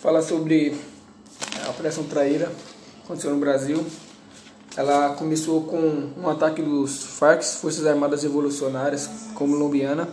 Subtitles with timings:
[0.00, 0.76] falar sobre
[1.66, 2.52] a Operação Traíra,
[3.04, 3.84] aconteceu no Brasil.
[4.76, 10.08] Ela começou com um ataque dos FARC, Forças Armadas Revolucionárias Colombiana,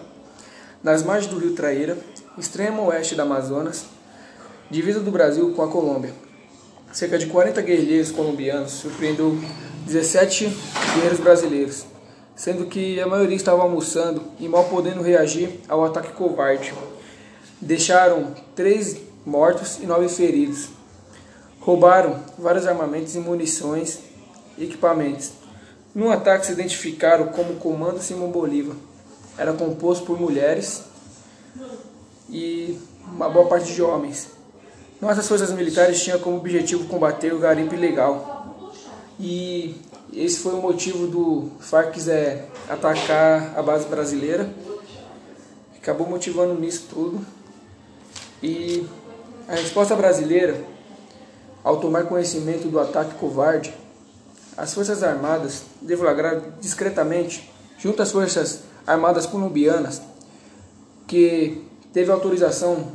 [0.84, 1.98] nas margens do rio Traíra,
[2.36, 3.86] extremo oeste da Amazonas,
[4.72, 6.14] divisa do Brasil com a Colômbia.
[6.92, 9.38] Cerca de 40 guerrilheiros colombianos surpreendeu
[9.86, 10.46] 17
[10.96, 11.86] guerreiros brasileiros,
[12.36, 16.74] sendo que a maioria estava almoçando e mal podendo reagir ao ataque covarde.
[17.62, 20.70] Deixaram três mortos e nove feridos.
[21.60, 24.00] Roubaram vários armamentos e munições
[24.58, 25.32] e equipamentos.
[25.94, 28.76] No ataque se identificaram como Comando Simão Bolívar.
[29.38, 30.84] Era composto por mulheres
[32.30, 34.30] e uma boa parte de homens.
[35.02, 38.56] Nossas forças militares tinham como objetivo combater o garimpo ilegal.
[39.20, 39.82] E
[40.14, 44.50] esse foi o motivo do FARC é, atacar a base brasileira.
[45.78, 47.26] Acabou motivando nisso tudo.
[48.42, 48.86] E
[49.48, 50.60] a resposta brasileira,
[51.64, 53.74] ao tomar conhecimento do ataque covarde,
[54.58, 60.02] as Forças Armadas deflagraram discretamente, junto às Forças Armadas colombianas,
[61.08, 62.92] que teve autorização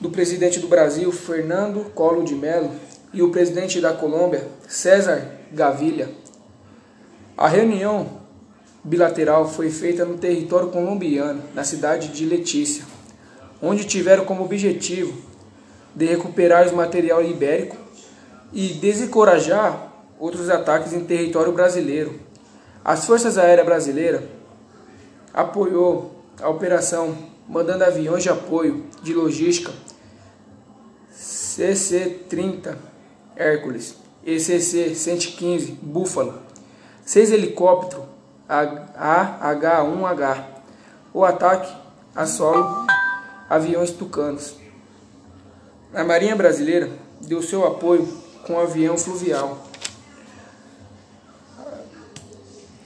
[0.00, 2.70] do presidente do Brasil, Fernando Collor de Mello,
[3.12, 6.10] e o presidente da Colômbia, César Gaviria.
[7.36, 8.18] A reunião
[8.84, 12.97] bilateral foi feita no território colombiano, na cidade de Letícia
[13.60, 15.16] onde tiveram como objetivo
[15.94, 17.76] de recuperar o material ibérico
[18.52, 22.20] e desencorajar outros ataques em território brasileiro.
[22.84, 24.22] As Forças Aéreas Brasileiras
[25.32, 27.16] apoiou a operação
[27.48, 29.72] mandando aviões de apoio de logística
[31.12, 32.76] CC-30
[33.34, 36.42] Hércules e CC-115 Búfalo,
[37.04, 38.04] seis helicópteros
[38.48, 40.44] AH-1H.
[41.12, 41.74] O ataque
[42.14, 42.86] a solo
[43.48, 44.54] aviões tucanos.
[45.94, 48.06] A Marinha Brasileira deu seu apoio
[48.46, 49.66] com um avião fluvial.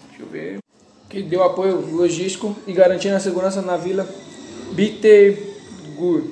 [0.09, 0.59] Deixa eu ver.
[1.09, 4.09] Que deu apoio logístico e garantindo a segurança na vila
[4.73, 6.23] Bittergur,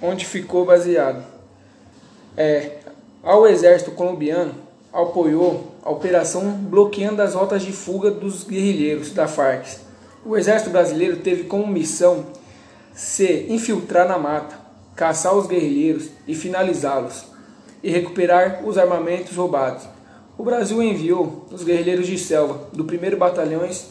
[0.00, 1.24] onde ficou baseado.
[2.36, 2.78] É,
[3.22, 4.54] ao exército colombiano
[4.92, 9.66] apoiou a operação bloqueando as rotas de fuga dos guerrilheiros da Farc.
[10.24, 12.26] O exército brasileiro teve como missão
[12.98, 14.58] se infiltrar na mata,
[14.96, 17.26] caçar os guerrilheiros e finalizá-los,
[17.80, 19.84] e recuperar os armamentos roubados.
[20.36, 23.86] O Brasil enviou os guerrilheiros de selva do 1 Batalhões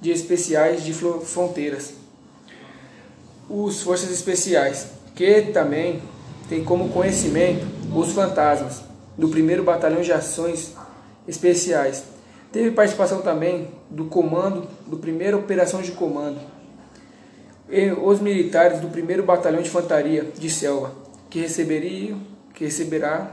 [0.00, 1.94] de Especiais de Fronteiras,
[3.50, 4.86] os Forças Especiais,
[5.16, 6.00] que também
[6.48, 8.82] tem como conhecimento os fantasmas
[9.18, 10.72] do 1 Batalhão de Ações
[11.26, 12.04] Especiais.
[12.52, 16.61] Teve participação também do comando do 1 Operação de Comando
[18.02, 20.94] os militares do 1 Batalhão de Infantaria de Selva,
[21.30, 22.20] que receberiam,
[22.54, 23.30] que receberá,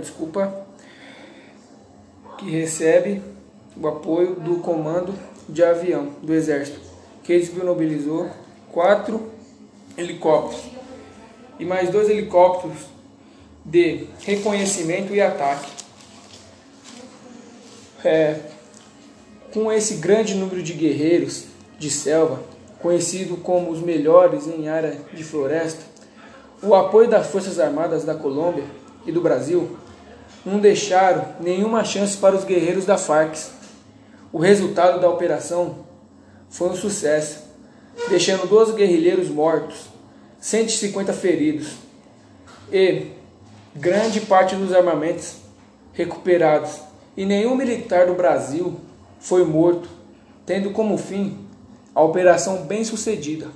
[0.00, 0.66] desculpa,
[2.38, 3.22] que recebe
[3.76, 5.14] o apoio do Comando
[5.48, 6.80] de Avião do Exército,
[7.22, 8.28] que disponibilizou
[8.72, 9.30] quatro
[9.96, 10.64] helicópteros
[11.58, 12.78] e mais dois helicópteros
[13.64, 15.70] de reconhecimento e ataque.
[18.04, 18.38] É,
[19.52, 21.44] com esse grande número de guerreiros
[21.78, 22.42] de selva,
[22.84, 25.80] conhecido como os melhores em área de floresta,
[26.62, 28.64] o apoio das Forças Armadas da Colômbia
[29.06, 29.78] e do Brasil
[30.44, 33.38] não deixaram nenhuma chance para os guerreiros da Farc.
[34.30, 35.76] O resultado da operação
[36.50, 37.44] foi um sucesso,
[38.10, 39.86] deixando 12 guerrilheiros mortos,
[40.38, 41.76] 150 feridos
[42.70, 43.06] e
[43.74, 45.36] grande parte dos armamentos
[45.94, 46.82] recuperados.
[47.16, 48.78] E nenhum militar do Brasil
[49.18, 49.88] foi morto,
[50.44, 51.43] tendo como fim
[51.94, 53.48] a operação bem sucedida.